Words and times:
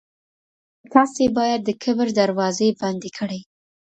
تاسي 0.93 1.25
باید 1.37 1.59
د 1.63 1.69
کبر 1.83 2.07
دروازې 2.19 2.67
بندې 2.79 3.09
کړئ. 3.17 3.41